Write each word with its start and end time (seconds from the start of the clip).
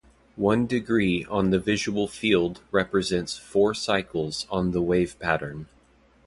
One 0.41 0.65
degree 0.65 1.25
on 1.25 1.51
the 1.51 1.59
visual 1.59 2.07
field 2.07 2.61
represents 2.71 3.37
four 3.37 3.75
cycles 3.75 4.47
on 4.49 4.71
the 4.71 4.81
wave 4.81 5.19
pattern. 5.19 5.67